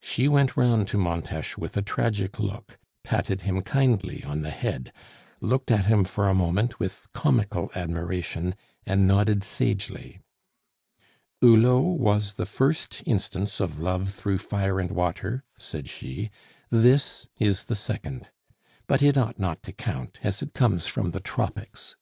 [0.00, 4.92] She went round to Montes with a tragic look, patted him kindly on the head,
[5.40, 10.18] looked at him for a moment with comical admiration, and nodded sagely.
[11.40, 16.32] "Hulot was the first instance of love through fire and water," said she;
[16.70, 18.30] "this is the second.
[18.88, 21.94] But it ought not to count, as it comes from the Tropics."